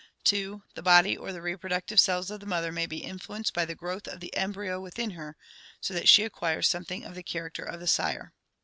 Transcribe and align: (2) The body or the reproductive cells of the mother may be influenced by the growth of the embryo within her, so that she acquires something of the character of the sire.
(2) 0.23 0.63
The 0.73 0.81
body 0.81 1.15
or 1.15 1.31
the 1.31 1.43
reproductive 1.43 1.99
cells 1.99 2.31
of 2.31 2.39
the 2.39 2.47
mother 2.47 2.71
may 2.71 2.87
be 2.87 3.03
influenced 3.03 3.53
by 3.53 3.65
the 3.65 3.75
growth 3.75 4.07
of 4.07 4.19
the 4.19 4.35
embryo 4.35 4.81
within 4.81 5.11
her, 5.11 5.37
so 5.79 5.93
that 5.93 6.09
she 6.09 6.23
acquires 6.23 6.67
something 6.67 7.03
of 7.05 7.13
the 7.13 7.21
character 7.21 7.63
of 7.63 7.79
the 7.79 7.85
sire. 7.85 8.33